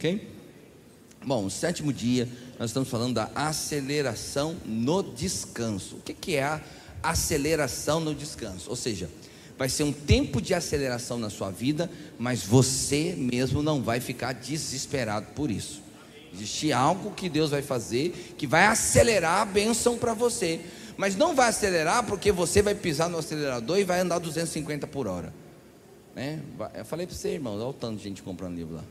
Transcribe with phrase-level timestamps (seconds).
[0.00, 0.26] ok?
[1.22, 2.26] Bom, o sétimo dia,
[2.58, 5.96] nós estamos falando da aceleração no descanso.
[5.96, 6.62] O que, é a
[7.02, 8.70] aceleração no descanso?
[8.70, 9.10] Ou seja,
[9.58, 14.32] vai ser um tempo de aceleração na sua vida, mas você mesmo não vai ficar
[14.32, 15.82] desesperado por isso.
[16.32, 20.60] Existe algo que Deus vai fazer que vai acelerar a bênção para você,
[20.96, 25.06] mas não vai acelerar porque você vai pisar no acelerador e vai andar 250 por
[25.06, 25.34] hora.
[26.14, 26.40] Né?
[26.74, 28.84] Eu falei para você, irmão, olha o tanto de gente comprando livro lá.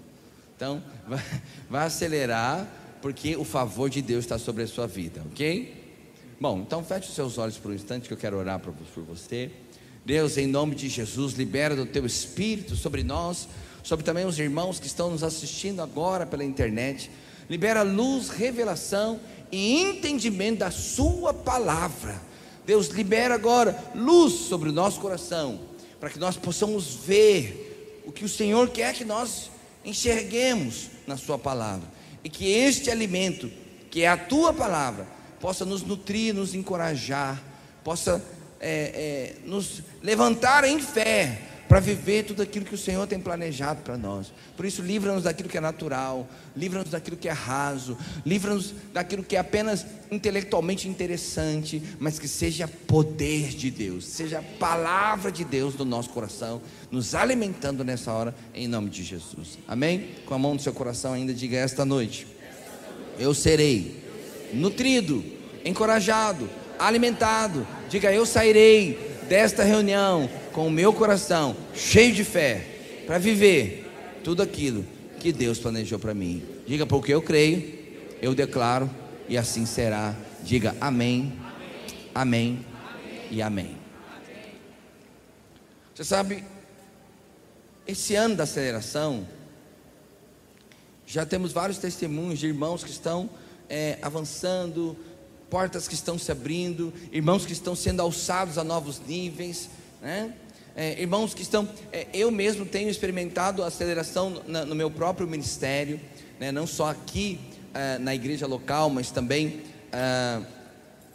[0.60, 0.84] Então,
[1.70, 2.68] vai, acelerar
[3.02, 5.74] porque o favor de Deus está sobre a sua vida, ok?
[6.38, 8.74] Bom, então feche os seus olhos por um instante que eu quero orar por
[9.06, 9.50] você.
[10.06, 13.48] Deus, em nome de Jesus, libera do teu espírito sobre nós,
[13.84, 17.10] sobre também os irmãos que estão nos assistindo agora pela internet.
[17.50, 19.18] Libera luz, revelação
[19.50, 22.20] e entendimento da Sua palavra.
[22.66, 25.62] Deus, libera agora luz sobre o nosso coração,
[26.02, 29.50] para que nós possamos ver o que o Senhor quer que nós
[29.84, 31.88] enxerguemos na Sua palavra,
[32.24, 33.52] e que este alimento,
[33.90, 35.08] que é a Tua palavra,
[35.40, 37.42] possa nos nutrir, nos encorajar,
[37.84, 38.24] possa
[38.60, 43.84] é, é, nos levantar em fé para viver tudo aquilo que o Senhor tem planejado
[43.84, 44.34] para nós.
[44.58, 49.36] Por isso, livra-nos daquilo que é natural, livra-nos daquilo que é raso, livra-nos daquilo que
[49.36, 55.76] é apenas intelectualmente interessante, mas que seja poder de Deus, seja a palavra de Deus
[55.76, 56.60] no nosso coração,
[56.90, 59.60] nos alimentando nessa hora, em nome de Jesus.
[59.68, 60.10] Amém?
[60.26, 62.26] Com a mão no seu coração ainda, diga esta noite:
[63.20, 64.04] Eu serei
[64.52, 65.24] nutrido,
[65.64, 66.50] encorajado,
[66.80, 67.68] alimentado.
[67.88, 72.66] Diga, eu sairei desta reunião com o meu coração cheio de fé
[73.06, 73.90] para viver
[74.24, 74.86] tudo aquilo
[75.20, 76.44] que Deus planejou para mim.
[76.66, 77.74] Diga, porque eu creio,
[78.22, 78.90] eu declaro
[79.28, 80.16] e assim será.
[80.44, 81.34] Diga amém,
[82.14, 82.66] amém, amém
[83.32, 83.78] e amém.
[85.94, 86.44] Você sabe,
[87.86, 89.28] esse ano da aceleração,
[91.06, 93.30] já temos vários testemunhos de irmãos que estão
[93.68, 94.96] é, avançando,
[95.50, 99.70] portas que estão se abrindo, irmãos que estão sendo alçados a novos níveis,
[100.02, 100.34] né?
[100.76, 106.00] É, irmãos que estão, é, eu mesmo tenho experimentado aceleração na, no meu próprio ministério,
[106.40, 106.52] né?
[106.52, 107.40] não só aqui
[107.74, 109.62] é, na igreja local, mas também
[109.92, 110.42] é,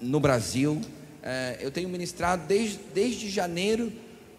[0.01, 0.81] no Brasil.
[1.23, 3.91] É, eu tenho ministrado desde, desde janeiro,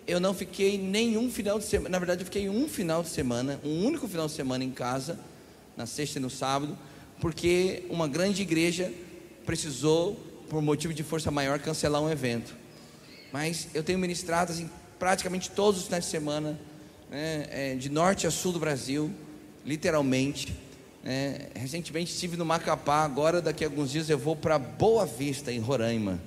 [0.05, 3.59] eu não fiquei nenhum final de semana, na verdade, eu fiquei um final de semana,
[3.63, 5.19] um único final de semana em casa,
[5.75, 6.77] na sexta e no sábado,
[7.19, 8.93] porque uma grande igreja
[9.45, 10.15] precisou,
[10.47, 12.55] por motivo de força maior, cancelar um evento.
[13.31, 14.69] Mas eu tenho ministrado assim,
[14.99, 16.59] praticamente todos os finais de semana,
[17.09, 19.11] né, é, de norte a sul do Brasil,
[19.65, 20.55] literalmente.
[21.03, 25.51] É, recentemente estive no Macapá, agora daqui a alguns dias eu vou para Boa Vista,
[25.51, 26.19] em Roraima.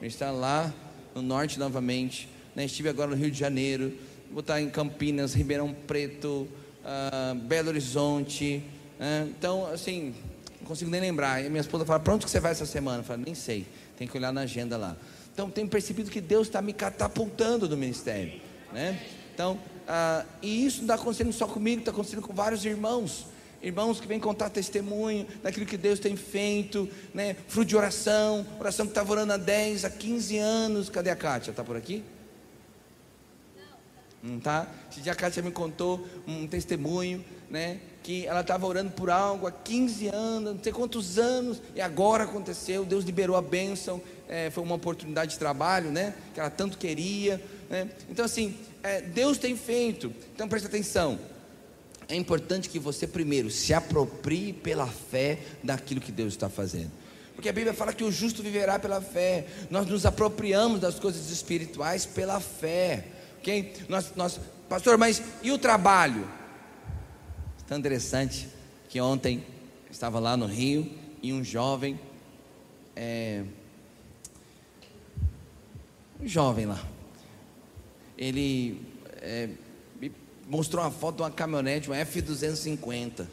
[0.00, 0.72] Ministrar lá
[1.14, 2.28] no norte novamente.
[2.54, 3.92] Né, estive agora no Rio de Janeiro,
[4.30, 6.48] vou estar em Campinas, Ribeirão Preto,
[6.82, 8.62] uh, Belo Horizonte.
[8.98, 10.14] Né, então, assim,
[10.60, 11.44] não consigo nem lembrar.
[11.44, 13.00] E minha esposa fala: Para onde que você vai essa semana?
[13.00, 13.66] Eu falo: Nem sei,
[13.96, 14.96] tem que olhar na agenda lá.
[15.36, 18.40] Então, tenho percebido que Deus está me catapultando do ministério.
[18.72, 18.98] Né?
[19.34, 23.26] Então, ah, e isso não está acontecendo só comigo, está acontecendo com vários irmãos.
[23.62, 27.36] Irmãos que vêm contar testemunho daquilo que Deus tem feito, né?
[27.48, 30.88] fruto de oração, oração que estava orando há 10, há 15 anos.
[30.88, 31.50] Cadê a Kátia?
[31.50, 32.02] Está por aqui?
[34.22, 34.66] Não está?
[34.90, 37.78] Esse dia a Kátia me contou um testemunho, né?
[38.06, 42.22] que ela estava orando por algo há 15 anos, não sei quantos anos, e agora
[42.22, 46.14] aconteceu, Deus liberou a bênção, é, foi uma oportunidade de trabalho, né?
[46.34, 47.40] Que ela tanto queria.
[47.70, 47.88] Né?
[48.10, 50.12] Então, assim, é, Deus tem feito.
[50.34, 51.18] Então, presta atenção.
[52.08, 56.90] É importante que você primeiro se aproprie pela fé daquilo que Deus está fazendo.
[57.34, 59.46] Porque a Bíblia fala que o justo viverá pela fé.
[59.70, 63.04] Nós nos apropriamos das coisas espirituais pela fé.
[63.38, 63.74] Ok?
[63.88, 66.26] Nós, nós, pastor, mas e o trabalho?
[67.66, 68.48] Tão interessante
[68.88, 69.44] que ontem
[69.90, 70.88] estava lá no Rio
[71.22, 71.98] e um jovem,
[72.94, 73.42] é,
[76.20, 76.82] um jovem lá,
[78.16, 78.80] ele
[79.20, 79.48] é,
[80.00, 80.12] me
[80.48, 83.26] mostrou uma foto de uma caminhonete, uma F250.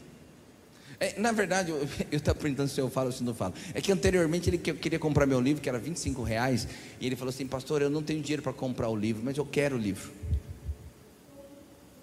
[1.00, 3.54] É, na verdade, eu estava perguntando se eu falo ou se não falo.
[3.74, 6.68] É que anteriormente ele queria comprar meu livro, que era 25 reais,
[7.00, 9.46] e ele falou assim, pastor, eu não tenho dinheiro para comprar o livro, mas eu
[9.46, 10.12] quero o livro.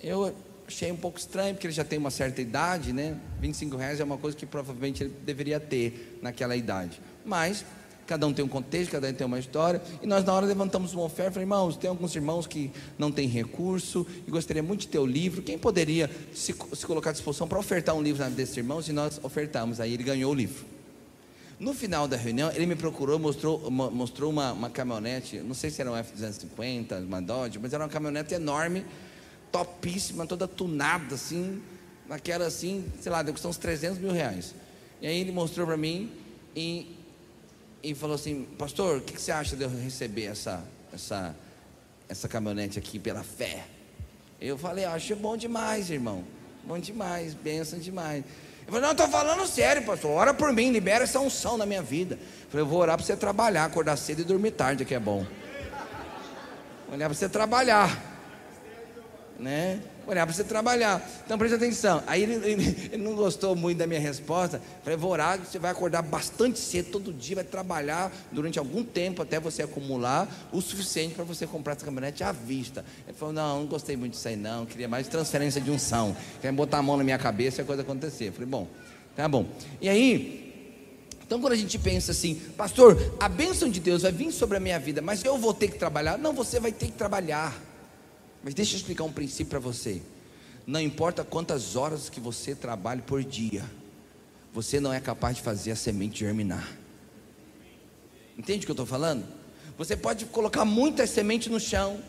[0.03, 0.35] Eu
[0.67, 3.19] achei um pouco estranho, porque ele já tem uma certa idade, né?
[3.41, 7.01] 25 reais é uma coisa que provavelmente ele deveria ter naquela idade.
[7.25, 7.65] Mas,
[8.11, 9.81] cada um tem um contexto, cada um tem uma história.
[10.03, 11.31] E nós, na hora, levantamos uma oferta.
[11.31, 15.07] Falei, irmãos, tem alguns irmãos que não têm recurso e gostaria muito de ter o
[15.07, 15.43] livro.
[15.43, 18.89] Quem poderia se, se colocar à disposição para ofertar um livro desses irmãos?
[18.89, 19.79] E nós ofertamos.
[19.79, 20.65] Aí ele ganhou o livro.
[21.61, 25.81] No final da reunião, ele me procurou, mostrou, mostrou uma, uma caminhonete, não sei se
[25.81, 28.85] era um F-250, uma Dodge, mas era uma caminhonete enorme
[29.53, 31.63] topíssima, toda tunada assim,
[32.09, 34.53] naquela assim, sei lá, custar uns 300 mil reais.
[35.01, 36.11] E aí ele mostrou para mim
[36.57, 36.97] e,
[37.83, 40.63] e falou assim: Pastor, o que, que você acha de eu receber essa,
[40.93, 41.35] essa,
[42.09, 43.65] essa caminhonete aqui pela fé?
[44.41, 46.25] Eu falei: Acho bom demais, irmão.
[46.65, 48.25] Bom demais, benção demais.
[48.67, 50.11] Eu falei: Não, estou falando sério, pastor.
[50.13, 52.15] Ora por mim, libera essa unção na minha vida.
[52.17, 55.01] Eu falei: Eu vou orar para você trabalhar, acordar cedo e dormir tarde, que é
[55.01, 55.27] bom.
[56.93, 58.03] Olhar para você trabalhar,
[59.39, 59.81] né?
[60.07, 61.07] Olhar para você trabalhar.
[61.25, 62.03] Então preste atenção.
[62.07, 64.61] Aí ele, ele, ele, não gostou muito da minha resposta.
[64.83, 69.23] Falei, vou orar, você vai acordar bastante cedo todo dia, vai trabalhar durante algum tempo
[69.23, 72.85] até você acumular o suficiente para você comprar essa caminhonete à vista.
[73.07, 76.17] Ele falou, não, não gostei muito disso aí não, queria mais transferência de unção.
[76.37, 78.33] Queria botar a mão na minha cabeça e a coisa acontecer.
[78.33, 78.67] falei, bom,
[79.15, 79.47] tá bom.
[79.81, 80.51] E aí,
[81.31, 84.61] então, quando a gente pensa assim, pastor, a bênção de Deus vai vir sobre a
[84.61, 86.19] minha vida, mas eu vou ter que trabalhar?
[86.19, 87.70] Não, você vai ter que trabalhar.
[88.43, 90.01] Mas deixa eu explicar um princípio para você.
[90.67, 93.65] Não importa quantas horas que você trabalhe por dia,
[94.53, 96.77] você não é capaz de fazer a semente germinar.
[98.37, 99.25] Entende o que eu estou falando?
[99.77, 102.01] Você pode colocar muitas sementes no chão,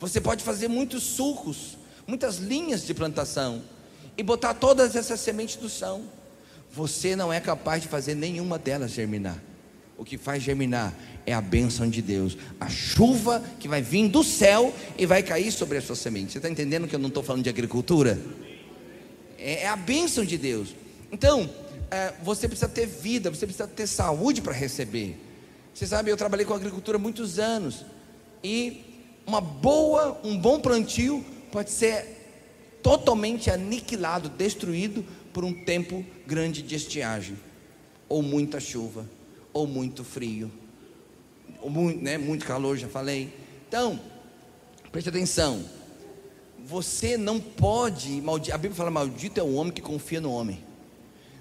[0.00, 1.76] você pode fazer muitos sulcos,
[2.06, 3.62] muitas linhas de plantação
[4.16, 6.04] e botar todas essas sementes no chão.
[6.72, 9.42] Você não é capaz de fazer nenhuma delas germinar.
[9.98, 10.94] O que faz germinar
[11.24, 15.50] é a bênção de Deus, a chuva que vai vir do céu e vai cair
[15.50, 16.32] sobre a sua semente.
[16.32, 18.20] Você está entendendo que eu não estou falando de agricultura?
[19.38, 20.74] É, é a bênção de Deus.
[21.10, 21.48] Então,
[21.90, 25.18] é, você precisa ter vida, você precisa ter saúde para receber.
[25.72, 27.84] Você sabe, eu trabalhei com agricultura muitos anos
[28.42, 28.84] e
[29.26, 32.16] uma boa, um bom plantio pode ser
[32.82, 37.36] totalmente aniquilado, destruído por um tempo grande de estiagem,
[38.08, 39.04] ou muita chuva,
[39.56, 40.50] ou muito frio
[41.70, 43.32] muito, né, muito calor, já falei.
[43.68, 43.98] Então,
[44.90, 45.64] preste atenção.
[46.64, 48.22] Você não pode,
[48.52, 50.64] a Bíblia fala: maldito é o homem que confia no homem.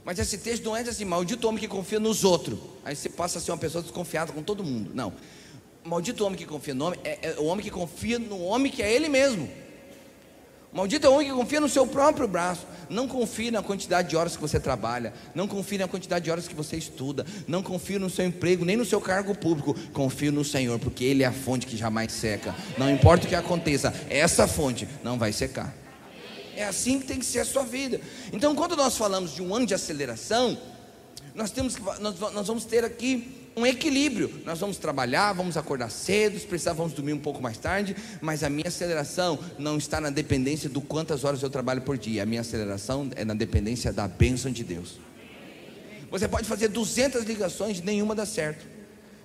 [0.04, 2.60] Mas esse texto não é assim: maldito o homem que confia nos outros.
[2.84, 4.92] Aí você passa a ser uma pessoa desconfiada com todo mundo.
[4.94, 5.14] Não.
[5.84, 8.72] Maldito o homem que confia no homem é, é o homem que confia no homem
[8.72, 9.50] que é ele mesmo.
[10.74, 12.68] Maldito é o homem que confia no seu próprio braço.
[12.90, 15.14] Não confie na quantidade de horas que você trabalha.
[15.34, 17.26] Não confie na quantidade de horas que você estuda.
[17.48, 19.74] Não confie no seu emprego, nem no seu cargo público.
[19.94, 22.54] Confie no Senhor, porque Ele é a fonte que jamais seca.
[22.78, 25.74] Não importa o que aconteça, essa fonte não vai secar.
[26.56, 28.00] É assim que tem que ser a sua vida.
[28.32, 30.58] Então, quando nós falamos de um ano de aceleração,
[31.34, 34.42] nós temos nós, nós vamos ter aqui um equilíbrio.
[34.46, 38.44] Nós vamos trabalhar, vamos acordar cedo, se precisar, vamos dormir um pouco mais tarde, mas
[38.44, 42.24] a minha aceleração não está na dependência do quantas horas eu trabalho por dia.
[42.24, 45.00] A minha aceleração é na dependência da bênção de Deus.
[46.12, 48.66] Você pode fazer 200 ligações, nenhuma dá certo.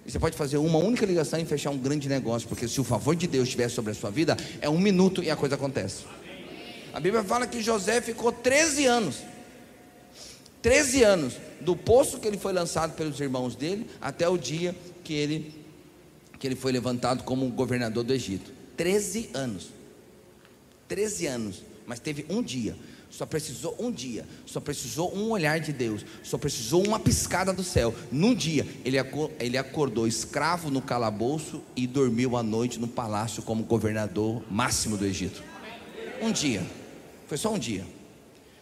[0.06, 2.85] E você pode fazer uma única ligação e fechar um grande negócio, porque se o
[2.85, 6.05] favor de Deus estiver sobre a sua vida, é um minuto e a coisa acontece.
[6.93, 9.30] A Bíblia fala que José ficou 13 anos
[10.62, 15.15] 13 anos, do poço que ele foi lançado pelos irmãos dele, até o dia que
[15.15, 15.55] ele,
[16.39, 18.53] que ele foi levantado como governador do Egito.
[18.77, 19.71] 13 anos.
[20.89, 21.62] 13 anos.
[21.87, 22.77] Mas teve um dia.
[23.09, 24.27] Só precisou um dia.
[24.47, 26.05] Só precisou um olhar de Deus.
[26.23, 27.95] Só precisou uma piscada do céu.
[28.13, 28.97] Num dia, ele,
[29.39, 35.06] ele acordou escravo no calabouço e dormiu à noite no palácio como governador máximo do
[35.06, 35.43] Egito.
[36.21, 36.63] Um dia.
[37.27, 37.85] Foi só um dia.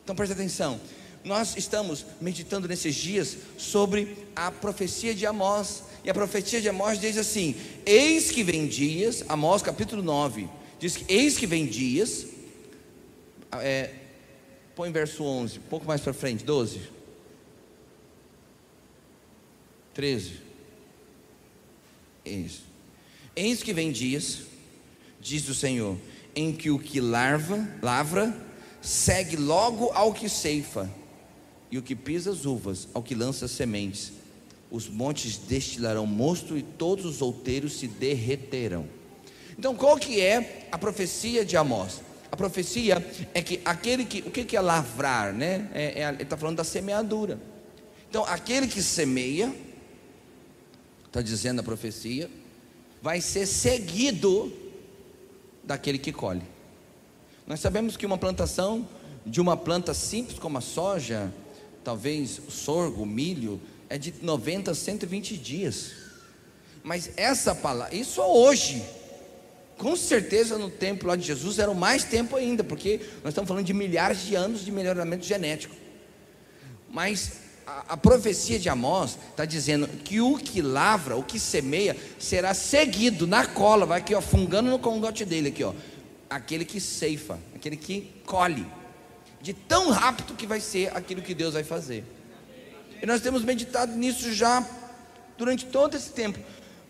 [0.03, 0.81] Então preste atenção
[1.29, 5.85] nós estamos meditando nesses dias sobre a profecia de Amós.
[6.03, 7.55] E a profecia de Amós diz assim:
[7.85, 10.49] Eis que vem dias, Amós capítulo 9,
[10.81, 12.27] diz que eis que vem dias,
[13.53, 13.91] é,
[14.75, 16.81] põe verso 11, um pouco mais para frente, 12,
[19.93, 20.32] 13.
[22.25, 22.63] Isso.
[23.37, 24.41] Eis que vem dias,
[25.20, 25.99] diz o Senhor,
[26.35, 28.35] em que o que larva, lavra,
[28.81, 30.91] segue logo ao que ceifa
[31.70, 34.13] e o que pisa as uvas, ao que lança as sementes.
[34.70, 38.87] Os montes destilarão mosto e todos os outeiros se derreterão.
[39.58, 42.03] Então, qual que é a profecia de Amós?
[42.31, 45.69] A profecia é que aquele que, o que, que é lavrar, né?
[45.72, 47.41] É, é, ele está falando da semeadura.
[48.08, 49.55] Então, aquele que semeia,
[51.06, 52.31] está dizendo a profecia,
[53.03, 54.53] vai ser seguido
[55.65, 56.43] daquele que colhe.
[57.46, 58.87] Nós sabemos que uma plantação
[59.25, 61.32] de uma planta simples como a soja,
[61.89, 65.93] talvez sorgo, milho, é de 90 a 120 dias.
[66.83, 68.85] Mas essa palavra, isso hoje,
[69.79, 73.49] com certeza no tempo lá de Jesus era o mais tempo ainda, porque nós estamos
[73.49, 75.75] falando de milhares de anos de melhoramento genético.
[76.91, 81.97] Mas a, a profecia de Amós está dizendo que o que lavra, o que semeia,
[82.19, 85.73] será seguido na cola, vai aqui ó, fungando no congote dele aqui ó,
[86.29, 88.67] aquele que ceifa, aquele que colhe.
[89.41, 92.05] De tão rápido que vai ser aquilo que Deus vai fazer.
[93.01, 94.67] E nós temos meditado nisso já
[95.37, 96.39] durante todo esse tempo.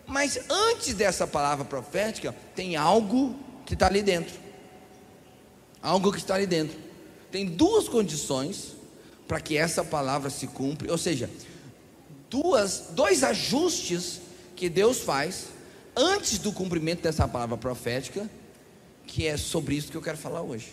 [0.06, 3.36] Mas antes dessa palavra profética, tem algo
[3.66, 4.34] que está ali dentro.
[5.82, 6.78] Algo que está ali dentro.
[7.30, 8.74] Tem duas condições
[9.26, 11.28] para que essa palavra se cumpra, ou seja,
[12.30, 14.22] duas, dois ajustes
[14.56, 15.48] que Deus faz
[15.94, 18.28] antes do cumprimento dessa palavra profética,
[19.06, 20.72] que é sobre isso que eu quero falar hoje.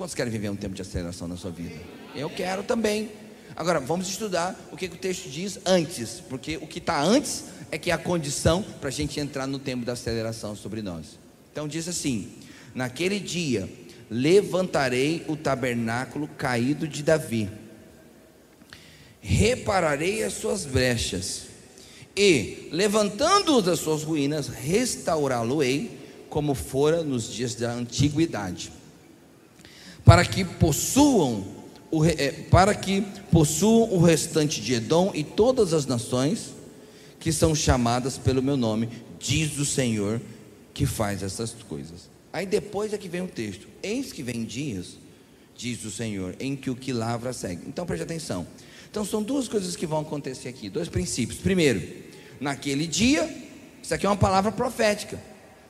[0.00, 1.78] Quantos querem viver um tempo de aceleração na sua vida?
[2.14, 3.10] Eu quero também.
[3.54, 7.44] Agora, vamos estudar o que, que o texto diz antes, porque o que está antes
[7.70, 11.18] é que é a condição para a gente entrar no tempo da aceleração sobre nós.
[11.52, 12.32] Então diz assim:
[12.74, 13.70] naquele dia
[14.10, 17.50] levantarei o tabernáculo caído de Davi,
[19.20, 21.42] repararei as suas brechas,
[22.16, 25.90] e, levantando-o das suas ruínas, restaurá-lo-ei
[26.30, 28.72] como fora nos dias da antiguidade,
[30.04, 31.44] para que possuam
[31.90, 36.54] o, é, para que possuam o restante de Edom e todas as nações
[37.18, 38.88] que são chamadas pelo meu nome,
[39.18, 40.20] diz o Senhor
[40.72, 42.08] que faz essas coisas.
[42.32, 44.96] Aí depois é que vem o texto: Eis que vem dias,
[45.56, 47.62] diz o Senhor, em que o que lavra segue.
[47.66, 48.46] Então preste atenção.
[48.90, 51.38] Então são duas coisas que vão acontecer aqui, dois princípios.
[51.38, 51.82] Primeiro,
[52.40, 53.28] naquele dia,
[53.82, 55.20] isso aqui é uma palavra profética.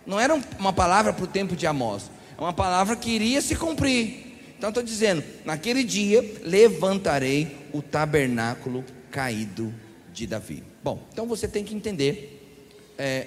[0.07, 2.11] Não era uma palavra para o tempo de Amós,
[2.45, 4.31] uma palavra que iria se cumprir.
[4.57, 9.73] Então estou dizendo, naquele dia levantarei o tabernáculo caído
[10.13, 10.63] de Davi.
[10.83, 13.27] Bom, então você tem que entender é,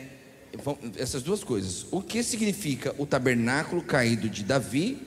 [0.97, 1.85] essas duas coisas.
[1.91, 4.99] O que significa o tabernáculo caído de Davi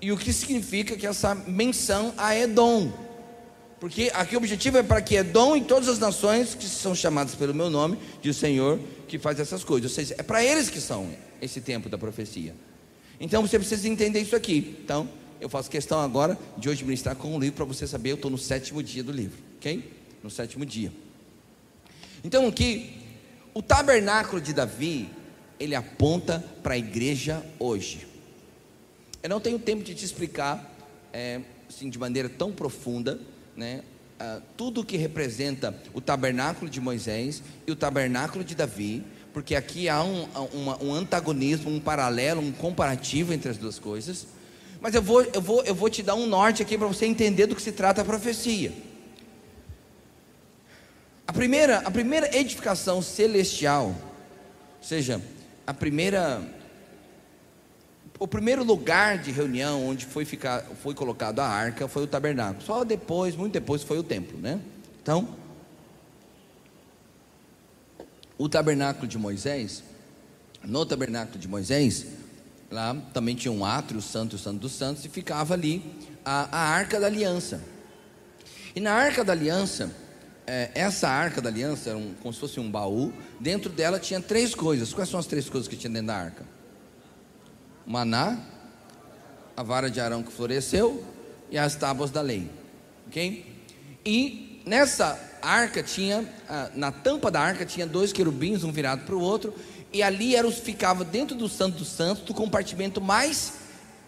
[0.00, 2.92] e o que significa que essa menção a Edom.
[3.78, 7.34] Porque aqui o objetivo é para que Edom e todas as nações que são chamadas
[7.34, 8.78] pelo meu nome, diz o Senhor,
[9.08, 9.90] que faz essas coisas.
[9.90, 12.54] Ou seja, é para eles que são esse tempo da profecia.
[13.20, 14.78] Então você precisa entender isso aqui.
[14.82, 15.08] Então,
[15.40, 18.30] eu faço questão agora de hoje ministrar com um livro para você saber, eu estou
[18.30, 19.92] no sétimo dia do livro, ok?
[20.22, 20.92] No sétimo dia.
[22.24, 22.98] Então aqui
[23.52, 25.08] o tabernáculo de Davi,
[25.58, 28.06] ele aponta para a igreja hoje.
[29.22, 30.74] Eu não tenho tempo de te explicar,
[31.12, 33.20] é, assim, de maneira tão profunda,
[33.56, 33.82] né,
[34.20, 39.88] uh, tudo que representa o tabernáculo de Moisés e o tabernáculo de Davi, porque aqui
[39.88, 44.26] há um, um, um antagonismo, um paralelo, um comparativo entre as duas coisas.
[44.80, 47.46] Mas eu vou, eu vou, eu vou te dar um norte aqui para você entender
[47.46, 48.72] do que se trata a profecia.
[51.26, 55.20] A primeira, a primeira edificação celestial, ou seja,
[55.66, 56.42] a primeira
[58.18, 62.62] o primeiro lugar de reunião onde foi, ficar, foi colocado a arca foi o tabernáculo.
[62.62, 64.60] Só depois, muito depois, foi o templo, né?
[65.02, 65.26] Então,
[68.40, 69.84] o tabernáculo de Moisés,
[70.64, 72.06] no tabernáculo de Moisés,
[72.70, 75.84] lá também tinha um átrio, santo, o santo dos santos, e ficava ali
[76.24, 77.60] a, a arca da aliança.
[78.74, 79.94] E na arca da aliança,
[80.46, 83.12] é, essa arca da aliança era um, como se fosse um baú.
[83.38, 84.94] Dentro dela tinha três coisas.
[84.94, 86.46] Quais são as três coisas que tinha dentro da arca?
[87.86, 88.38] Maná,
[89.54, 91.04] a vara de Arão que floresceu
[91.50, 92.50] e as tábuas da lei.
[93.06, 93.64] Ok?
[94.02, 96.24] E nessa arca tinha,
[96.74, 99.54] na tampa da arca tinha dois querubins, um virado para o outro,
[99.92, 103.54] e ali era, ficava dentro do Santo dos Santos, do compartimento mais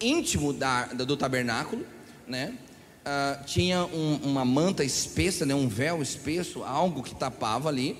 [0.00, 1.84] íntimo da, do tabernáculo,
[2.26, 2.54] né?
[3.02, 7.98] uh, tinha um, uma manta espessa, né, um véu espesso, algo que tapava ali,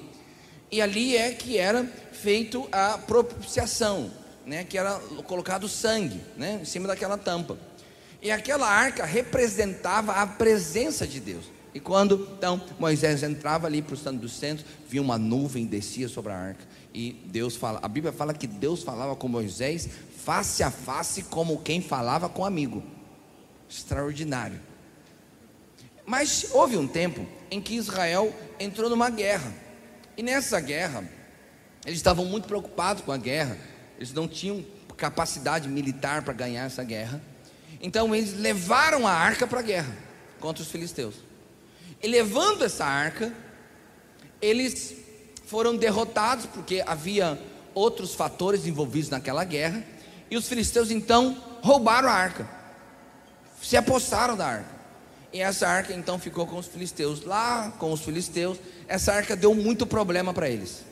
[0.70, 4.10] e ali é que era feito a propiciação,
[4.46, 7.58] né, que era colocado sangue né, em cima daquela tampa.
[8.20, 11.44] E aquela arca representava a presença de Deus.
[11.74, 16.08] E quando então Moisés entrava ali para o Santo dos Centros, via uma nuvem descia
[16.08, 16.64] sobre a arca.
[16.92, 19.88] E Deus fala, a Bíblia fala que Deus falava com Moisés
[20.18, 22.82] face a face, como quem falava com amigo.
[23.68, 24.60] Extraordinário.
[26.04, 29.52] Mas houve um tempo em que Israel entrou numa guerra.
[30.16, 31.08] E nessa guerra,
[31.86, 33.56] eles estavam muito preocupados com a guerra.
[33.96, 34.64] Eles não tinham
[34.96, 37.20] capacidade militar para ganhar essa guerra.
[37.80, 39.96] Então eles levaram a arca para a guerra
[40.38, 41.31] contra os filisteus.
[42.08, 43.32] Levando essa arca,
[44.40, 44.94] eles
[45.46, 47.38] foram derrotados porque havia
[47.74, 49.84] outros fatores envolvidos naquela guerra.
[50.30, 52.48] E os filisteus então roubaram a arca,
[53.62, 54.82] se apossaram da arca.
[55.32, 57.24] E essa arca então ficou com os filisteus.
[57.24, 60.84] Lá com os filisteus, essa arca deu muito problema para eles.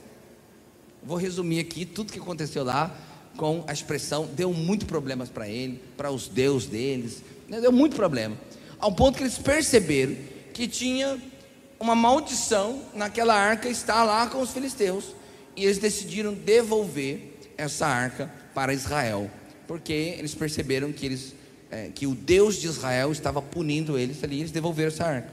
[1.02, 2.94] Vou resumir aqui tudo que aconteceu lá
[3.36, 7.60] com a expressão deu muito problemas para ele, para os deuses deles, né?
[7.60, 8.36] deu muito problema.
[8.78, 10.14] Ao ponto que eles perceberam
[10.52, 11.18] que tinha
[11.78, 15.14] uma maldição naquela arca estar lá com os filisteus.
[15.56, 19.30] E eles decidiram devolver essa arca para Israel,
[19.66, 21.34] porque eles perceberam que eles
[21.70, 25.32] é, que o Deus de Israel estava punindo eles ali, eles devolveram essa arca.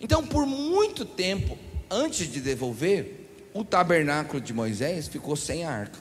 [0.00, 1.58] Então, por muito tempo,
[1.90, 5.98] antes de devolver, o tabernáculo de Moisés ficou sem a arca.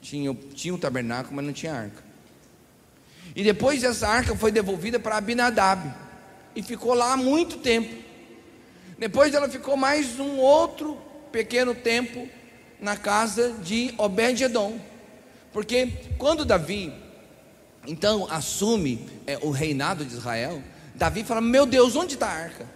[0.00, 2.02] Tinha, tinha o tabernáculo, mas não tinha arca.
[3.34, 5.94] E depois essa arca foi devolvida para Abinadab.
[6.54, 7.94] E ficou lá muito tempo.
[8.98, 10.98] Depois ela ficou mais um outro
[11.30, 12.28] pequeno tempo
[12.80, 14.78] na casa de Obed-Edom.
[15.52, 16.92] Porque quando Davi
[17.86, 20.62] então assume é, o reinado de Israel,
[20.94, 22.66] Davi fala: Meu Deus, onde está a arca?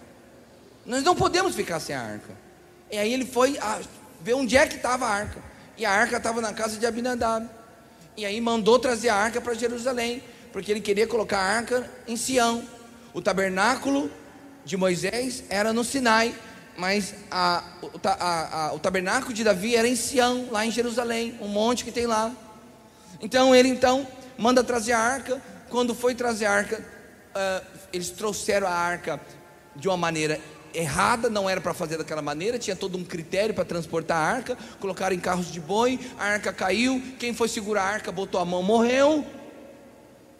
[0.84, 2.34] Nós não podemos ficar sem a arca.
[2.90, 3.80] E aí ele foi a,
[4.20, 5.42] ver onde é que estava a arca.
[5.76, 7.48] E a arca estava na casa de Abinadab.
[8.16, 12.16] E aí mandou trazer a arca para Jerusalém, porque ele queria colocar a arca em
[12.16, 12.64] Sião.
[13.16, 14.10] O tabernáculo
[14.62, 16.34] de Moisés era no Sinai,
[16.76, 21.34] mas a, o, a, a, o tabernáculo de Davi era em Sião, lá em Jerusalém,
[21.40, 22.30] um monte que tem lá.
[23.18, 24.06] Então ele então
[24.36, 25.40] manda trazer a arca.
[25.70, 29.18] Quando foi trazer a arca, uh, eles trouxeram a arca
[29.74, 30.38] de uma maneira
[30.74, 34.58] errada, não era para fazer daquela maneira, tinha todo um critério para transportar a arca,
[34.78, 38.44] colocaram em carros de boi, a arca caiu, quem foi segurar a arca botou a
[38.44, 39.24] mão, morreu.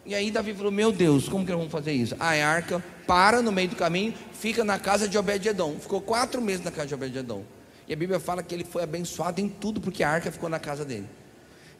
[0.07, 2.15] E aí Davi falou: Meu Deus, como que nós vamos fazer isso?
[2.17, 5.77] A arca para no meio do caminho, fica na casa de Obed-Edom.
[5.79, 7.43] Ficou quatro meses na casa de Obed-Edom.
[7.87, 10.59] E a Bíblia fala que ele foi abençoado em tudo, porque a arca ficou na
[10.59, 11.07] casa dele.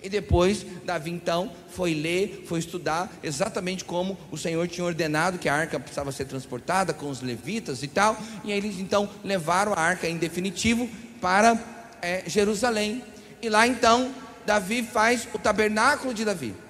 [0.02, 5.50] E depois, Davi então foi ler, foi estudar exatamente como o Senhor tinha ordenado que
[5.50, 8.18] a arca precisava ser transportada com os levitas e tal.
[8.44, 10.88] E aí eles então levaram a arca em definitivo
[11.20, 11.60] para
[12.02, 13.04] é, Jerusalém.
[13.42, 14.14] E lá então,
[14.46, 16.67] Davi faz o tabernáculo de Davi.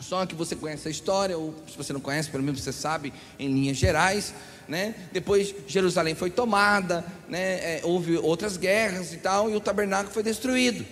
[0.00, 3.12] Só que você conhece a história, ou se você não conhece, pelo menos você sabe
[3.38, 4.34] em linhas gerais.
[4.66, 4.94] Né?
[5.12, 7.78] Depois Jerusalém foi tomada, né?
[7.78, 10.86] É, houve outras guerras e tal, e o tabernáculo foi destruído.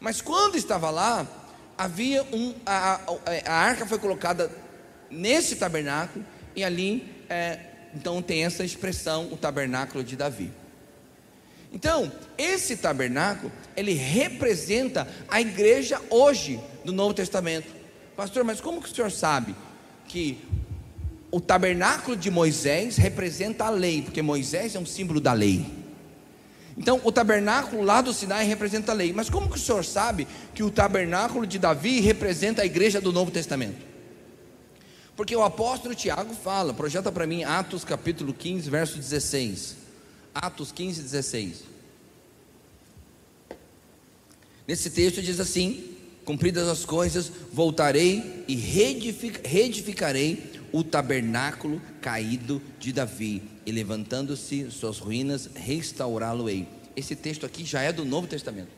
[0.00, 1.26] Mas quando estava lá,
[1.78, 2.52] havia um.
[2.66, 4.50] A, a, a arca foi colocada
[5.10, 6.24] nesse tabernáculo,
[6.56, 7.58] e ali, é,
[7.94, 10.52] então, tem essa expressão, o tabernáculo de Davi.
[11.72, 17.73] Então, esse tabernáculo, ele representa a igreja hoje do Novo Testamento.
[18.16, 19.54] Pastor, mas como que o senhor sabe
[20.06, 20.38] que
[21.30, 24.02] o tabernáculo de Moisés representa a lei?
[24.02, 25.66] Porque Moisés é um símbolo da lei.
[26.76, 29.12] Então, o tabernáculo lá do Sinai representa a lei.
[29.12, 33.12] Mas como que o senhor sabe que o tabernáculo de Davi representa a igreja do
[33.12, 33.94] Novo Testamento?
[35.16, 39.76] Porque o apóstolo Tiago fala, projeta para mim Atos capítulo 15, verso 16.
[40.34, 41.62] Atos 15, 16.
[44.66, 45.93] Nesse texto diz assim:
[46.24, 55.48] Cumpridas as coisas, voltarei e reedificarei o tabernáculo caído de Davi e levantando-se suas ruínas,
[55.54, 56.66] restaurá-lo-ei.
[56.96, 58.70] Esse texto aqui já é do Novo Testamento.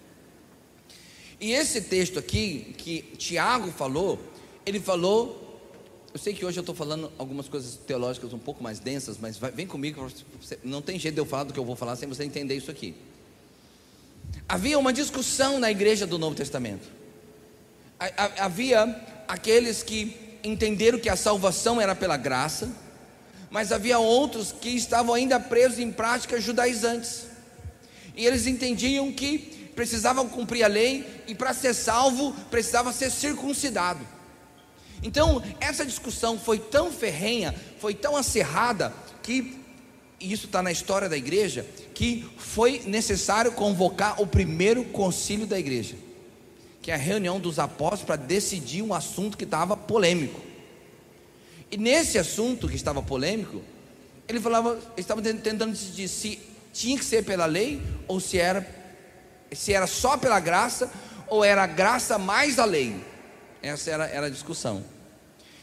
[1.41, 4.19] E esse texto aqui, que Tiago falou,
[4.65, 5.45] ele falou.
[6.13, 9.37] Eu sei que hoje eu estou falando algumas coisas teológicas um pouco mais densas, mas
[9.37, 10.11] vai, vem comigo,
[10.65, 12.71] não tem jeito de eu falar do que eu vou falar sem você entender isso
[12.71, 12.95] aqui.
[14.49, 16.89] Havia uma discussão na igreja do Novo Testamento.
[18.39, 22.71] Havia aqueles que entenderam que a salvação era pela graça,
[23.51, 27.27] mas havia outros que estavam ainda presos em práticas judaizantes.
[28.17, 34.01] E eles entendiam que precisavam cumprir a lei e para ser salvo precisava ser circuncidado.
[35.03, 39.59] Então, essa discussão foi tão ferrenha, foi tão acirrada, que,
[40.19, 45.59] e isso está na história da igreja, que foi necessário convocar o primeiro concílio da
[45.59, 45.97] igreja,
[46.87, 50.41] que é a reunião dos apóstolos para decidir um assunto que estava polêmico.
[51.69, 53.61] E nesse assunto que estava polêmico,
[54.29, 56.39] ele falava, ele estava tentando decidir se
[56.73, 58.65] tinha que ser pela lei ou se era
[59.51, 60.89] se era só pela graça
[61.27, 63.05] ou era a graça mais a lei.
[63.61, 64.85] Essa era, era a discussão.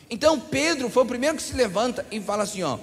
[0.10, 2.78] Então Pedro foi o primeiro que se levanta e fala assim: ó,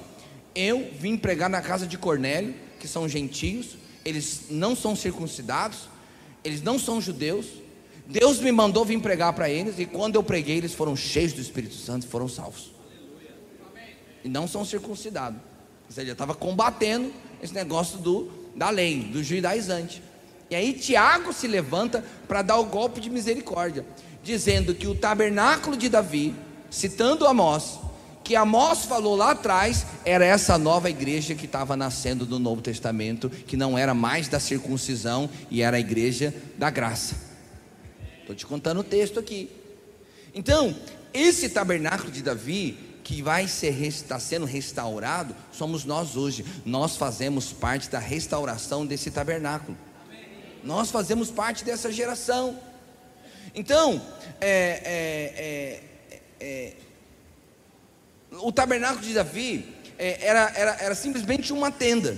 [0.54, 5.90] eu vim pregar na casa de Cornélio, que são gentios, eles não são circuncidados,
[6.42, 7.60] eles não são judeus.
[8.10, 11.40] Deus me mandou vir pregar para eles, e quando eu preguei, eles foram cheios do
[11.40, 12.80] Espírito Santo e foram salvos
[14.24, 15.40] e não são circuncidados.
[15.86, 20.02] Ou seja, estava combatendo esse negócio do, da lei, do judaizante.
[20.50, 23.84] E aí Tiago se levanta para dar o golpe de misericórdia,
[24.22, 26.34] dizendo que o tabernáculo de Davi,
[26.70, 27.78] citando Amós,
[28.22, 33.30] que Amós falou lá atrás, era essa nova igreja que estava nascendo do Novo Testamento,
[33.30, 37.29] que não era mais da circuncisão e era a igreja da graça.
[38.30, 39.50] Estou te contando o texto aqui.
[40.32, 40.76] Então,
[41.12, 46.44] esse tabernáculo de Davi que vai ser está sendo restaurado somos nós hoje.
[46.64, 49.76] Nós fazemos parte da restauração desse tabernáculo.
[50.62, 52.56] Nós fazemos parte dessa geração.
[53.52, 54.00] Então,
[54.40, 56.72] é, é, é, é,
[58.40, 59.66] o tabernáculo de Davi
[59.98, 62.16] é, era, era, era simplesmente uma tenda.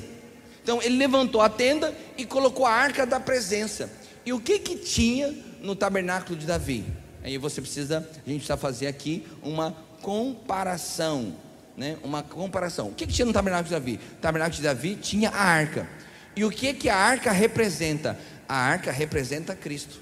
[0.63, 3.91] Então ele levantou a tenda e colocou a arca da presença.
[4.27, 6.85] E o que que tinha no tabernáculo de Davi?
[7.23, 9.73] Aí você precisa, a gente precisa fazer aqui uma
[10.03, 11.35] comparação,
[11.77, 11.97] né?
[12.03, 12.89] Uma comparação.
[12.89, 14.01] O que que tinha no tabernáculo de Davi?
[14.19, 15.89] O tabernáculo de Davi tinha a arca.
[16.35, 18.19] E o que que a arca representa?
[18.49, 20.01] A arca representa Cristo.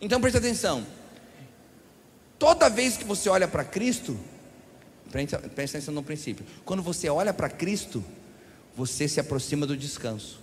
[0.00, 0.86] Então presta atenção.
[2.38, 4.18] Toda vez que você olha para Cristo,
[5.10, 6.44] presta atenção no princípio.
[6.64, 8.04] Quando você olha para Cristo,
[8.76, 10.40] você se aproxima do descanso.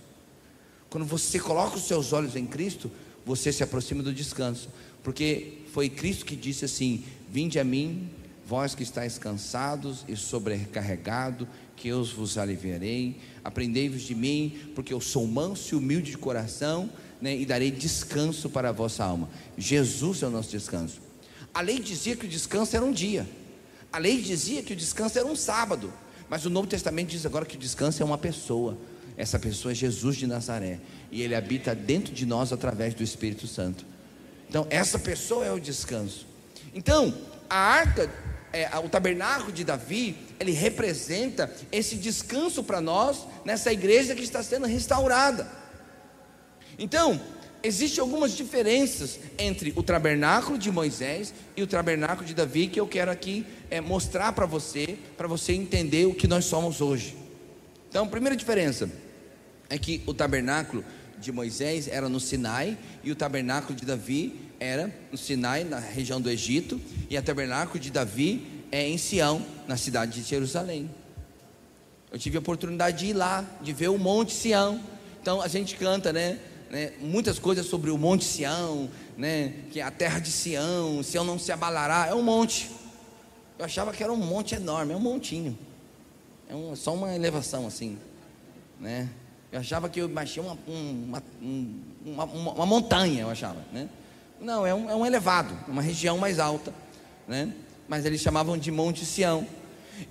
[0.88, 2.90] Quando você coloca os seus olhos em Cristo,
[3.30, 4.68] você se aproxima do descanso.
[5.04, 8.10] Porque foi Cristo que disse assim: Vinde a mim,
[8.46, 13.16] vós que estáis cansados e sobrecarregados, que eu vos aliviarei.
[13.44, 16.90] Aprendei-vos de mim, porque eu sou manso e humilde de coração,
[17.22, 19.30] né, e darei descanso para a vossa alma.
[19.56, 21.00] Jesus é o nosso descanso.
[21.54, 23.28] A lei dizia que o descanso era um dia.
[23.92, 25.92] A lei dizia que o descanso era um sábado.
[26.28, 28.76] Mas o Novo Testamento diz agora que o descanso é uma pessoa.
[29.16, 30.80] Essa pessoa é Jesus de Nazaré.
[31.10, 33.84] E ele habita dentro de nós através do Espírito Santo.
[34.48, 36.26] Então, essa pessoa é o descanso.
[36.74, 37.14] Então,
[37.48, 38.10] a arca,
[38.52, 44.42] é, o tabernáculo de Davi, ele representa esse descanso para nós nessa igreja que está
[44.42, 45.50] sendo restaurada.
[46.78, 47.20] Então,
[47.62, 52.86] existem algumas diferenças entre o tabernáculo de Moisés e o tabernáculo de Davi que eu
[52.86, 57.16] quero aqui é, mostrar para você, para você entender o que nós somos hoje.
[57.88, 58.90] Então, a primeira diferença
[59.68, 60.84] é que o tabernáculo
[61.20, 66.20] de Moisés era no Sinai e o tabernáculo de Davi era no Sinai, na região
[66.20, 70.90] do Egito, e o tabernáculo de Davi é em Sião, na cidade de Jerusalém.
[72.12, 74.80] Eu tive a oportunidade de ir lá, de ver o Monte Sião.
[75.20, 76.38] Então a gente canta, né?
[76.70, 81.24] né, muitas coisas sobre o Monte Sião, né, que é a terra de Sião, Sião
[81.24, 82.70] não se abalará, é um monte.
[83.58, 85.58] Eu achava que era um monte enorme, é um montinho,
[86.48, 87.98] é um, só uma elevação assim,
[88.78, 89.08] né?
[89.52, 91.22] Eu achava que eu baixei uma, uma,
[92.04, 93.88] uma, uma, montanha, eu achava, né?
[94.40, 96.72] Não, é um, é um elevado, uma região mais alta,
[97.26, 97.52] né?
[97.88, 99.46] Mas eles chamavam de Monte Sião.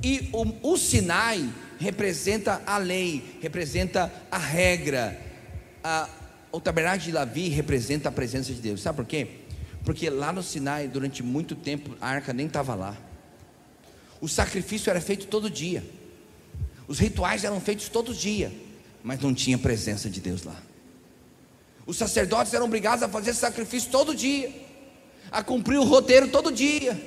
[0.04, 1.50] E o, o Sinai
[1.80, 5.20] representa a lei, representa a regra,
[5.82, 6.10] a,
[6.52, 8.82] o tabernáculo de Davi representa a presença de Deus.
[8.82, 9.28] Sabe por quê?
[9.84, 12.98] Porque lá no Sinai, durante muito tempo, a arca nem estava lá.
[14.20, 15.84] O sacrifício era feito todo dia.
[16.88, 18.52] Os rituais eram feitos todo dia,
[19.04, 20.56] mas não tinha presença de Deus lá.
[21.86, 24.54] Os sacerdotes eram obrigados a fazer sacrifício todo dia,
[25.32, 27.00] a cumprir o roteiro todo dia,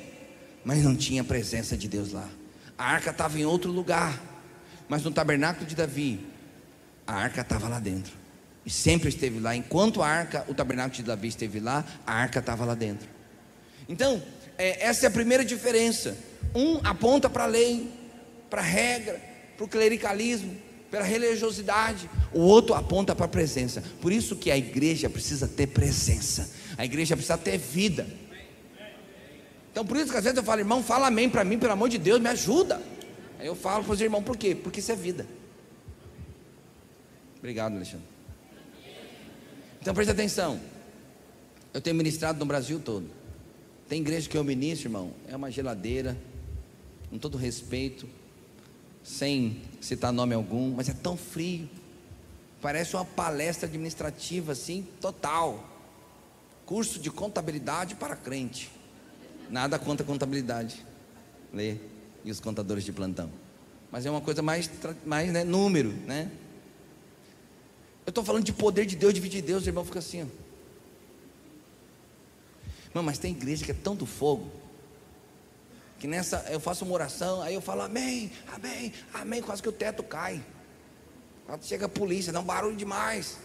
[0.65, 2.29] mas não tinha presença de Deus lá.
[2.77, 4.21] A arca estava em outro lugar,
[4.89, 6.27] mas no tabernáculo de Davi,
[7.07, 8.13] a arca estava lá dentro.
[8.65, 9.55] E sempre esteve lá.
[9.55, 13.09] Enquanto a arca, o tabernáculo de Davi esteve lá, a arca estava lá dentro.
[13.89, 14.23] Então,
[14.57, 16.17] é, essa é a primeira diferença.
[16.55, 17.91] Um aponta para a lei,
[18.49, 19.21] para a regra,
[19.57, 20.57] para o clericalismo,
[20.93, 22.09] para a religiosidade.
[22.35, 23.83] O outro aponta para a presença.
[24.03, 26.51] Por isso que a igreja precisa ter presença.
[26.77, 28.07] A igreja precisa ter vida.
[29.71, 31.89] Então, por isso que às vezes eu falo, irmão, fala amém para mim, pelo amor
[31.89, 32.83] de Deus, me ajuda.
[33.39, 34.55] Aí eu falo para os irmãos, por quê?
[34.55, 35.27] Porque isso é vida.
[37.39, 38.07] Obrigado, Alexandre.
[39.81, 40.61] Então preste atenção.
[41.73, 43.09] Eu tenho ministrado no Brasil todo.
[43.89, 46.19] Tem igreja que eu ministro, irmão, é uma geladeira,
[47.09, 48.07] com todo respeito,
[49.03, 51.69] sem citar nome algum, mas é tão frio.
[52.61, 55.69] Parece uma palestra administrativa assim, total.
[56.65, 58.71] Curso de contabilidade para crente.
[59.51, 60.85] Nada contra contabilidade.
[61.53, 61.77] Lê.
[62.25, 63.31] E os contadores de plantão.
[63.91, 64.71] Mas é uma coisa mais,
[65.05, 66.31] mais né, número, né?
[68.07, 70.23] Eu estou falando de poder de Deus, de vida de Deus, o irmão fica assim.
[70.23, 70.27] Ó.
[72.91, 74.51] Irmão, mas tem igreja que é tão do fogo.
[76.03, 79.73] Que nessa eu faço uma oração, aí eu falo amém, amém, amém, quase que o
[79.73, 80.43] teto cai.
[81.47, 83.39] Quando chega a polícia, dá um barulho demais.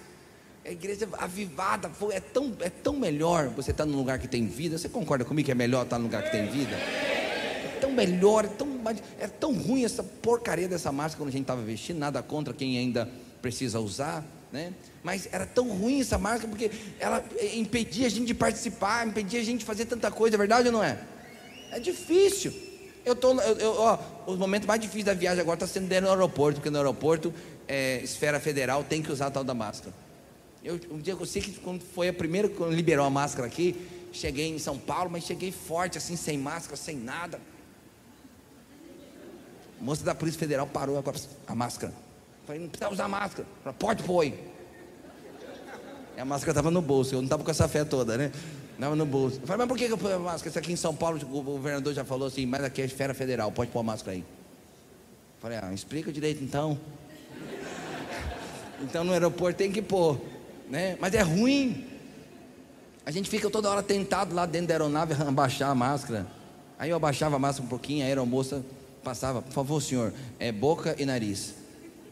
[0.66, 4.48] A igreja avivada, é tão, é tão melhor você estar tá num lugar que tem
[4.48, 4.76] vida.
[4.76, 6.76] Você concorda comigo que é melhor estar num lugar que tem vida?
[6.76, 8.68] É tão melhor, é tão,
[9.20, 12.80] é tão ruim essa porcaria dessa máscara quando a gente estava vestindo, nada contra quem
[12.80, 13.08] ainda
[13.40, 14.74] precisa usar né?
[15.04, 19.44] Mas era tão ruim essa marca porque ela impedia a gente de participar, impedia a
[19.44, 20.98] gente de fazer tanta coisa, é verdade ou não é?
[21.72, 22.54] É difícil.
[23.06, 26.08] Eu tô, eu, eu, ó, o momento mais difícil da viagem agora está sendo dentro
[26.08, 27.34] do aeroporto, porque no aeroporto,
[27.68, 29.94] é, esfera federal, tem que usar a tal da máscara.
[30.64, 33.76] Eu, um dia eu sei que quando foi a primeira quando liberou a máscara aqui,
[34.12, 37.40] cheguei em São Paulo, mas cheguei forte, assim, sem máscara, sem nada.
[39.80, 41.94] A moça da Polícia Federal parou agora a máscara.
[42.46, 43.48] Falei, não precisa usar máscara.
[43.64, 44.26] Falei, pode pôr.
[44.26, 44.34] E
[46.20, 48.32] a máscara estava no bolso, eu não estava com essa fé toda, né?
[48.80, 49.40] Dava no bolso.
[49.42, 50.50] Eu falei, mas por que eu ponho a máscara?
[50.50, 53.52] Isso aqui em São Paulo, o governador já falou assim, mas aqui é esfera federal,
[53.52, 54.20] pode pôr a máscara aí.
[54.20, 56.78] Eu falei, ah, explica direito então.
[58.80, 60.22] Então no aeroporto tem que pôr,
[60.70, 60.96] né?
[61.02, 61.84] Mas é ruim.
[63.04, 66.28] A gente fica toda hora tentado lá dentro da aeronave abaixar a máscara.
[66.78, 68.64] Aí eu abaixava a máscara um pouquinho, a aeromoça
[69.04, 71.56] passava, por favor, senhor, é boca e nariz.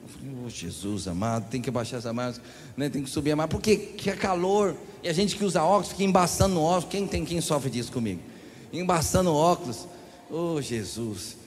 [0.02, 2.90] Eu falei, oh, Jesus amado, tem que abaixar essa máscara, né?
[2.90, 4.76] tem que subir a máscara, porque que é calor.
[5.06, 6.90] E a gente que usa óculos fica embaçando o óculos.
[6.90, 8.20] Quem tem quem sofre disso comigo?
[8.74, 9.88] Embaçando o óculos.
[10.32, 11.38] Oh Jesus.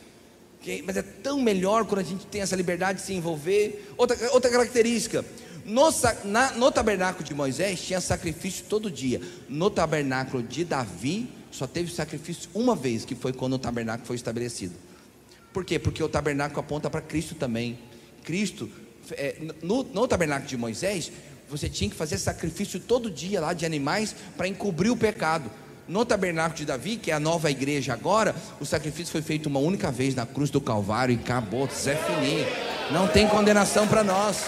[0.85, 3.93] Mas é tão melhor quando a gente tem essa liberdade de se envolver.
[3.97, 5.25] Outra, outra característica.
[5.65, 5.89] No,
[6.25, 9.21] na, no tabernáculo de Moisés tinha sacrifício todo dia.
[9.49, 14.15] No tabernáculo de Davi só teve sacrifício uma vez, que foi quando o tabernáculo foi
[14.15, 14.77] estabelecido.
[15.53, 15.81] Por quê?
[15.81, 17.77] Porque o tabernáculo aponta para Cristo também.
[18.23, 18.71] Cristo,
[19.11, 21.11] é, no, no tabernáculo de Moisés,
[21.49, 25.51] você tinha que fazer sacrifício todo dia lá de animais para encobrir o pecado.
[25.89, 29.59] No tabernáculo de Davi, que é a nova igreja agora, o sacrifício foi feito uma
[29.59, 32.45] única vez na cruz do Calvário e acabou, Zé Fini.
[32.93, 34.45] Não tem condenação para nós.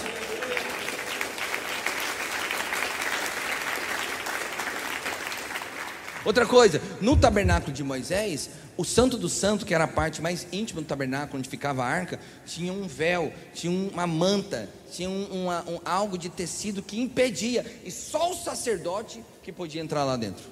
[6.23, 10.47] Outra coisa, no tabernáculo de Moisés, o Santo do Santo, que era a parte mais
[10.51, 15.43] íntima do tabernáculo, onde ficava a arca, tinha um véu, tinha uma manta, tinha um,
[15.43, 20.17] uma, um, algo de tecido que impedia, e só o sacerdote que podia entrar lá
[20.17, 20.45] dentro.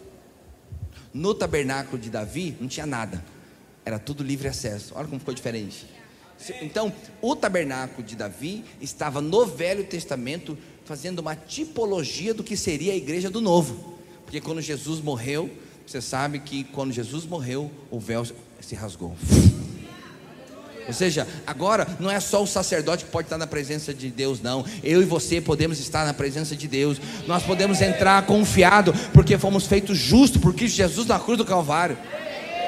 [1.11, 3.25] No tabernáculo de Davi não tinha nada,
[3.83, 4.93] era tudo livre acesso.
[4.95, 5.87] Olha como ficou diferente.
[6.61, 12.93] Então, o tabernáculo de Davi estava no Velho Testamento, fazendo uma tipologia do que seria
[12.93, 13.97] a igreja do Novo.
[14.27, 15.51] Porque quando Jesus morreu,
[15.89, 18.23] você sabe que quando Jesus morreu, o véu
[18.61, 19.17] se rasgou.
[20.87, 24.43] Ou seja, agora não é só o sacerdote que pode estar na presença de Deus,
[24.43, 24.67] não.
[24.83, 26.99] Eu e você podemos estar na presença de Deus.
[27.27, 31.97] Nós podemos entrar confiado, porque fomos feitos justos por Cristo Jesus na cruz do Calvário.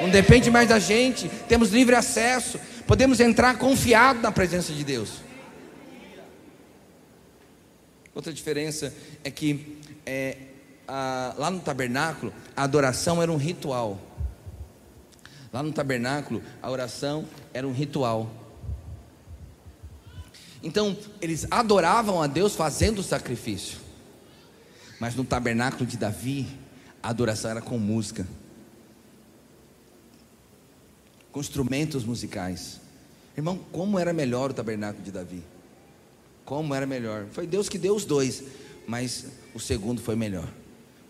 [0.00, 1.28] Não depende mais da gente.
[1.46, 2.58] Temos livre acesso.
[2.86, 5.10] Podemos entrar confiado na presença de Deus.
[8.14, 10.36] Outra diferença é que é,
[10.90, 14.00] a, lá no tabernáculo, a adoração era um ritual.
[15.52, 17.24] Lá no tabernáculo, a oração
[17.54, 18.28] era um ritual.
[20.62, 23.78] Então, eles adoravam a Deus fazendo o sacrifício.
[24.98, 26.46] Mas no tabernáculo de Davi,
[27.02, 28.26] a adoração era com música,
[31.32, 32.80] com instrumentos musicais.
[33.36, 35.42] Irmão, como era melhor o tabernáculo de Davi?
[36.44, 37.26] Como era melhor?
[37.30, 38.42] Foi Deus que deu os dois,
[38.86, 40.48] mas o segundo foi melhor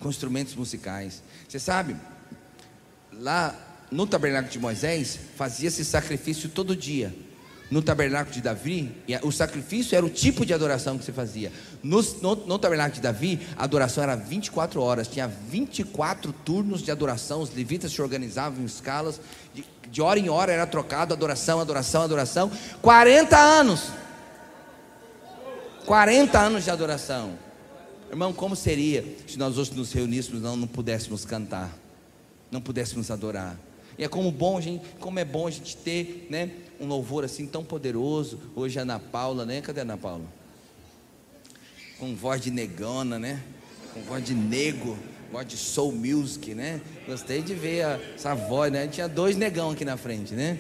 [0.01, 1.23] com instrumentos musicais.
[1.47, 1.95] Você sabe,
[3.13, 3.55] lá
[3.91, 7.15] no tabernáculo de Moisés, fazia-se sacrifício todo dia.
[7.71, 8.91] No tabernáculo de Davi,
[9.23, 11.53] o sacrifício era o tipo de adoração que se fazia.
[11.81, 16.91] No, no, no, tabernáculo de Davi, a adoração era 24 horas, tinha 24 turnos de
[16.91, 17.43] adoração.
[17.43, 19.21] Os levitas se organizavam em escalas,
[19.55, 22.51] de, de hora em hora era trocado adoração, adoração, adoração.
[22.83, 23.85] 40 anos.
[25.87, 27.39] 40 anos de adoração.
[28.11, 31.73] Irmão, como seria se nós hoje nos reuníssemos não, não pudéssemos cantar,
[32.51, 33.57] não pudéssemos adorar?
[33.97, 37.47] E é como bom, gente, como é bom a gente ter, né, um louvor assim
[37.47, 38.41] tão poderoso.
[38.57, 39.61] Hoje a Ana Paula, né?
[39.61, 40.25] Cadê a Ana Paula?
[42.01, 43.41] Com voz de negona, né?
[43.95, 44.99] Com voz de nego,
[45.31, 46.81] voz de soul music, né?
[47.07, 48.89] Gostei de ver a, essa voz, né?
[48.89, 50.59] Tinha dois negão aqui na frente, né?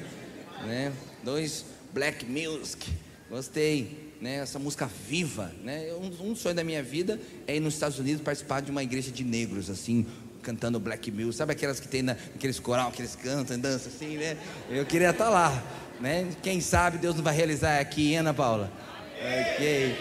[0.66, 0.92] né?
[1.24, 2.92] Dois black music.
[3.30, 5.52] Gostei né, essa música viva.
[5.62, 5.92] Né?
[5.92, 9.12] Um, um, sonho da minha vida é ir nos Estados Unidos participar de uma igreja
[9.12, 10.04] de negros, assim,
[10.42, 11.36] cantando black music.
[11.36, 12.16] Sabe aquelas que tem na,
[12.60, 14.36] coral que eles cantam, dançam assim, né?
[14.68, 15.62] Eu queria estar lá.
[16.00, 16.28] Né?
[16.42, 18.72] Quem sabe Deus não vai realizar aqui, Ana Paula?
[19.54, 19.96] Ok.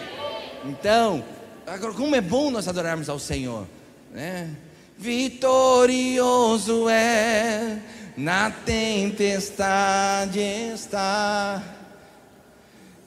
[0.64, 1.24] Então,
[1.64, 3.64] agora como é bom nós adorarmos ao Senhor,
[4.12, 4.50] né?
[4.98, 7.78] Vitorioso é
[8.16, 10.40] na tempestade
[10.74, 11.79] está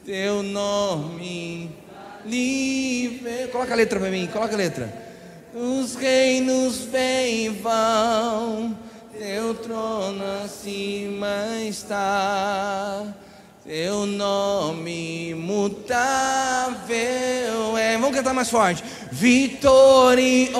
[0.05, 1.71] teu nome
[2.25, 3.47] livre.
[3.51, 4.93] Coloca a letra para mim, coloca a letra.
[5.53, 8.77] Os reinos vêm e vão,
[9.17, 13.03] teu trono acima está.
[13.63, 15.97] Teu nome imutável
[17.77, 17.97] é.
[17.97, 18.83] Vamos cantar mais forte.
[19.09, 20.51] Vitorioso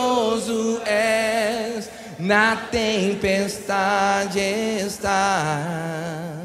[0.86, 6.43] és, na tempestade está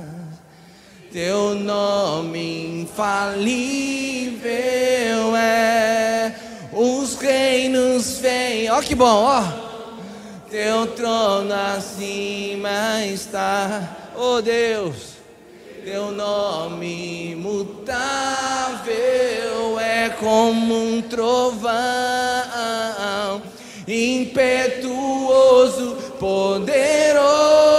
[1.13, 4.49] teu nome infalível
[5.37, 6.35] é.
[6.73, 9.69] Os reinos vêm, ó que bom, ó.
[10.51, 15.19] Teu trono acima está, oh Deus.
[15.85, 17.99] Teu nome imutável
[19.81, 21.73] é como um trovão
[23.87, 27.78] impetuoso poderoso.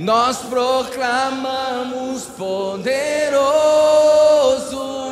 [0.00, 2.90] Nós proclamamos poderoso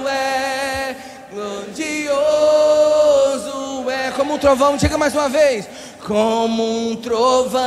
[0.09, 0.97] é,
[1.31, 2.31] grandioso
[3.91, 5.69] é, como um trovão, chega mais uma vez,
[6.07, 7.59] como um trovão.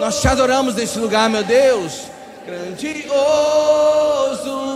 [0.00, 2.08] Nós te adoramos nesse lugar, meu Deus.
[2.44, 3.10] Grandioso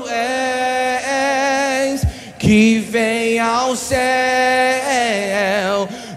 [0.09, 2.03] és,
[2.39, 4.03] que vem ao céu.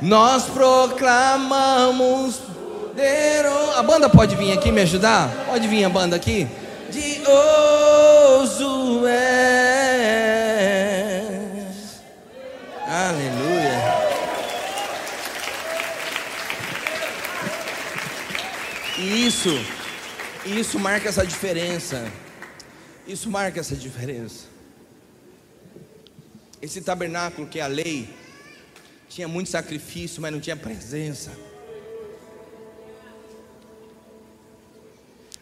[0.06, 3.72] Nós proclamamos poderoso.
[3.72, 5.32] A banda pode vir aqui me ajudar?
[5.48, 6.48] Pode vir a banda aqui?
[6.92, 9.26] Grandioso és.
[12.88, 13.82] Aleluia.
[19.00, 19.50] E isso,
[20.46, 22.06] isso marca essa diferença.
[23.08, 24.46] Isso marca essa diferença.
[26.62, 28.08] Esse tabernáculo que é a lei,
[29.10, 31.32] tinha muito sacrifício, mas não tinha presença.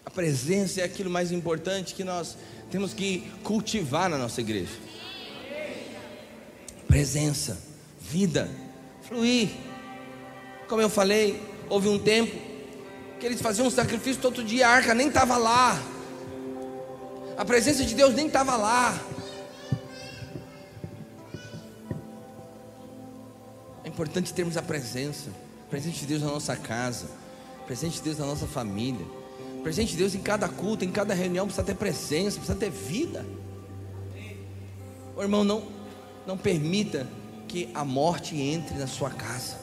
[0.06, 2.38] A presença é aquilo mais importante que nós
[2.70, 4.74] temos que cultivar na nossa igreja.
[6.88, 7.58] Presença,
[8.00, 8.50] vida,
[9.02, 9.50] fluir.
[10.68, 12.36] Como eu falei, houve um tempo
[13.20, 15.82] que eles faziam um sacrifício todo dia, a arca nem estava lá,
[17.38, 19.13] a presença de Deus nem estava lá.
[23.94, 25.30] Importante termos a presença,
[25.68, 27.06] a presença de Deus na nossa casa,
[27.62, 29.06] a presença de Deus na nossa família,
[29.60, 32.72] a presença de Deus em cada culto, em cada reunião, precisa ter presença, precisa ter
[32.72, 33.24] vida.
[35.16, 35.64] O irmão, não,
[36.26, 37.08] não permita
[37.48, 39.58] que a morte entre na sua casa.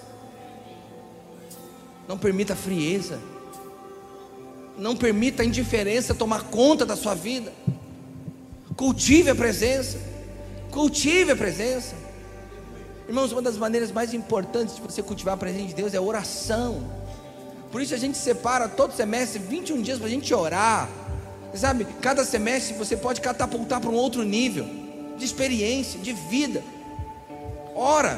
[2.06, 3.20] Não permita a frieza.
[4.78, 7.52] Não permita a indiferença tomar conta da sua vida.
[8.76, 9.98] Cultive a presença.
[10.70, 12.09] Cultive a presença.
[13.10, 16.80] Irmãos, uma das maneiras mais importantes de você cultivar a presença de Deus é oração.
[17.72, 20.88] Por isso a gente separa todo semestre 21 dias para a gente orar.
[21.52, 24.64] Sabe, cada semestre você pode catapultar para um outro nível
[25.18, 26.62] de experiência, de vida.
[27.74, 28.16] Ora.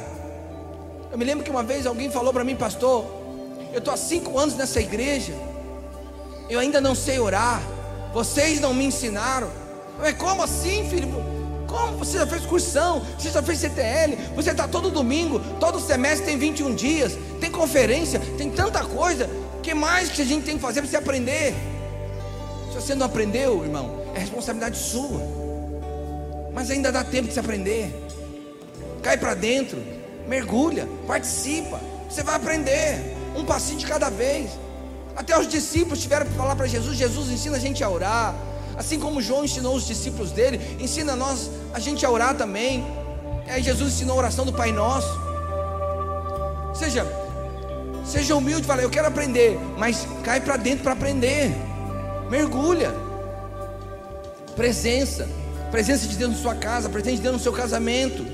[1.10, 3.06] Eu me lembro que uma vez alguém falou para mim, pastor,
[3.72, 5.32] eu estou há cinco anos nessa igreja
[6.50, 7.62] eu ainda não sei orar,
[8.12, 9.50] vocês não me ensinaram.
[9.98, 11.31] Mas como assim, filho?
[11.72, 11.96] Como?
[11.96, 16.36] Você já fez cursão, você já fez CTL, você está todo domingo, todo semestre tem
[16.36, 19.28] 21 dias, tem conferência, tem tanta coisa.
[19.56, 21.54] O que mais que a gente tem que fazer para você aprender?
[22.68, 25.22] Se você não aprendeu, irmão, é responsabilidade sua.
[26.52, 27.90] Mas ainda dá tempo de se aprender.
[29.02, 29.82] Cai para dentro,
[30.28, 31.80] mergulha, participa.
[32.10, 34.50] Você vai aprender, um passinho de cada vez.
[35.16, 38.34] Até os discípulos tiveram que falar para Jesus: Jesus ensina a gente a orar.
[38.76, 42.84] Assim como João ensinou os discípulos dele, ensina nós a gente a orar também.
[43.46, 45.20] Aí Jesus ensinou a oração do Pai Nosso.
[46.74, 47.06] Seja,
[48.04, 51.54] seja humilde, fala, eu quero aprender, mas cai para dentro para aprender.
[52.30, 52.94] Mergulha.
[54.56, 55.28] Presença.
[55.70, 58.26] Presença de Deus na sua casa, presença de Deus no seu casamento.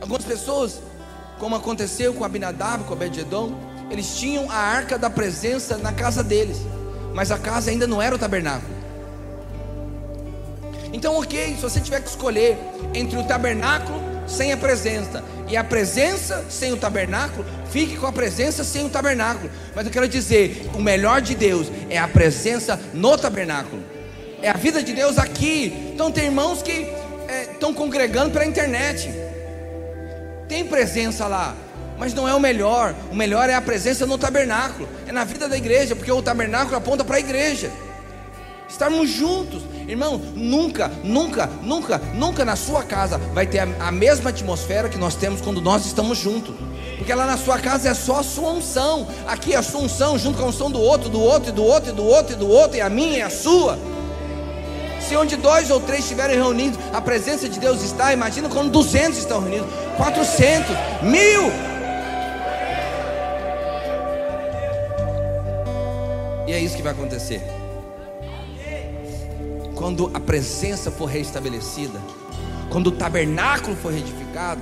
[0.00, 0.80] Algumas pessoas,
[1.38, 3.52] como aconteceu com Abinadab, com Abed-Edom,
[3.90, 6.58] eles tinham a arca da presença na casa deles,
[7.14, 8.80] mas a casa ainda não era o tabernáculo.
[10.92, 12.58] Então, ok, se você tiver que escolher
[12.94, 18.12] entre o tabernáculo sem a presença e a presença sem o tabernáculo, fique com a
[18.12, 19.50] presença sem o tabernáculo.
[19.74, 23.82] Mas eu quero dizer: o melhor de Deus é a presença no tabernáculo,
[24.42, 25.92] é a vida de Deus aqui.
[25.94, 26.88] Então, tem irmãos que
[27.52, 29.10] estão é, congregando pela internet,
[30.48, 31.54] tem presença lá,
[32.00, 32.94] mas não é o melhor.
[33.12, 36.74] O melhor é a presença no tabernáculo, é na vida da igreja, porque o tabernáculo
[36.74, 37.70] aponta para a igreja.
[38.66, 40.18] Estarmos juntos, irmão.
[40.34, 45.14] Nunca, nunca, nunca, nunca na sua casa vai ter a, a mesma atmosfera que nós
[45.14, 46.54] temos quando nós estamos juntos.
[46.96, 49.06] Porque lá na sua casa é só a sua unção.
[49.26, 51.64] Aqui é a sua unção junto com a unção do outro, do outro, e do
[51.64, 53.78] outro, e do outro, e do outro, e a minha e a sua.
[55.06, 58.14] Se onde dois ou três estiverem reunidos, a presença de Deus está.
[58.14, 61.69] Imagina quando 200 estão reunidos, 400, mil.
[66.50, 67.40] E é isso que vai acontecer.
[69.76, 71.96] Quando a presença for restabelecida,
[72.72, 74.60] quando o tabernáculo for reedificado,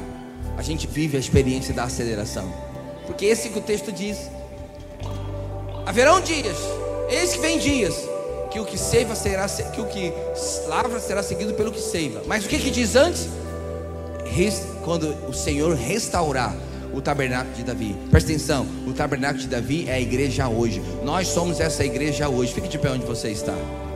[0.58, 2.52] a gente vive a experiência da aceleração.
[3.06, 4.30] Porque esse que o texto diz.
[5.86, 6.58] Haverão dias,
[7.08, 7.94] eis que vem dias,
[8.50, 10.12] que o que seiva será que o que
[10.66, 12.20] lavra será seguido pelo que seiva.
[12.26, 13.30] Mas o que que diz antes?
[14.84, 16.54] Quando o Senhor restaurar,
[16.92, 17.96] o tabernáculo de Davi.
[18.10, 20.82] Presta atenção, o tabernáculo de Davi é a igreja hoje.
[21.04, 22.52] Nós somos essa igreja hoje.
[22.52, 23.54] Fique de pé onde você está.